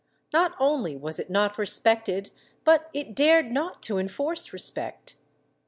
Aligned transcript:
Not 0.33 0.55
only 0.59 0.95
was 0.97 1.19
it 1.19 1.29
not 1.29 1.59
respected 1.59 2.31
but 2.65 2.89
it 2.91 3.13
dared 3.13 3.51
not 3.51 3.83
to 3.83 3.99
enforce 3.99 4.51
respect. 4.51 5.15